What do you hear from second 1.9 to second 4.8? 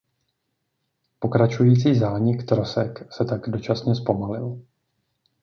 zánik trosek se tak dočasně zpomalil.